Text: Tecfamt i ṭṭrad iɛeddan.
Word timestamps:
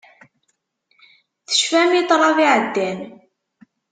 Tecfamt 1.47 1.93
i 2.01 2.03
ṭṭrad 2.03 2.37
iɛeddan. 2.45 2.99